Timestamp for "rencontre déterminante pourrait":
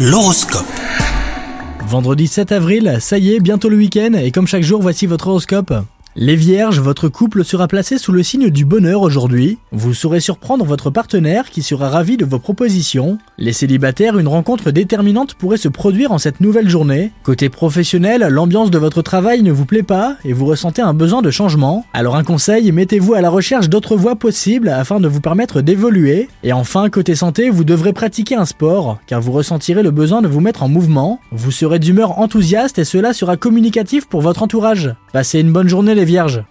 14.26-15.58